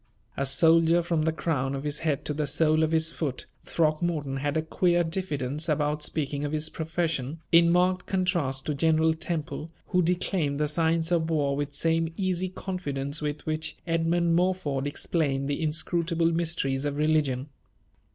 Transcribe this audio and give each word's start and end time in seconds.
A 0.35 0.47
soldier 0.47 1.03
from 1.03 1.21
the 1.21 1.31
crown 1.31 1.75
of 1.75 1.83
his 1.83 1.99
head 1.99 2.25
to 2.25 2.33
the 2.33 2.47
sole 2.47 2.81
of 2.81 2.89
his 2.91 3.11
foot, 3.11 3.45
Throckmorton 3.65 4.37
had 4.37 4.57
a 4.57 4.63
queer 4.63 5.03
diffidence 5.03 5.69
about 5.69 6.01
speaking 6.01 6.43
of 6.43 6.51
his 6.53 6.69
profession, 6.69 7.39
in 7.51 7.69
marked 7.71 8.07
contrast 8.07 8.65
to 8.65 8.73
General 8.73 9.13
Temple, 9.13 9.69
who 9.89 10.01
declaimed 10.01 10.59
the 10.59 10.67
science 10.67 11.11
of 11.11 11.29
war 11.29 11.55
with 11.55 11.75
same 11.75 12.11
easy 12.17 12.49
confidence 12.49 13.21
with 13.21 13.45
which 13.45 13.77
Edmund 13.85 14.35
Morford 14.35 14.87
explained 14.87 15.47
the 15.47 15.61
inscrutable 15.61 16.31
mysteries 16.31 16.83
of 16.83 16.97
religion. 16.97 17.49